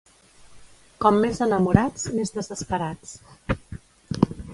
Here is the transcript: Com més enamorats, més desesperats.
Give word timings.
Com 1.03 1.19
més 1.25 1.41
enamorats, 1.45 2.05
més 2.15 2.33
desesperats. 2.37 3.13